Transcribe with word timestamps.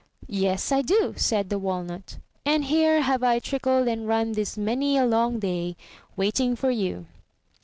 '''*Yes, 0.27 0.71
I 0.71 0.81
do,'' 0.81 1.13
said 1.15 1.51
the 1.51 1.59
Walnut; 1.59 2.17
and 2.43 2.65
here 2.65 3.01
have 3.01 3.21
I 3.21 3.37
trickled 3.37 3.87
and 3.87 4.07
run 4.07 4.31
this 4.31 4.57
many 4.57 4.97
a 4.97 5.05
long 5.05 5.37
day, 5.37 5.77
waiting 6.17 6.55
for 6.55 6.71
you." 6.71 7.05